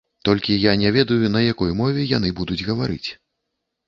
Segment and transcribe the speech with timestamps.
[0.27, 3.09] Толькі я не ведаю, на якой мове яны будуць гаварыць.